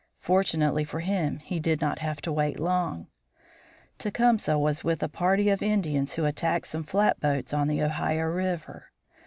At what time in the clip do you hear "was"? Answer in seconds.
4.57-4.83